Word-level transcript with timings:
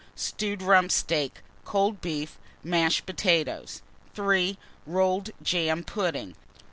Stewed 0.15 0.63
rump 0.63 0.91
steak, 0.91 1.43
cold 1.63 2.01
beef, 2.01 2.39
mashed 2.63 3.05
potatoes. 3.05 3.83
3. 4.15 4.57
Rolled 4.87 5.29
jam 5.43 5.83
pudding. 5.83 6.33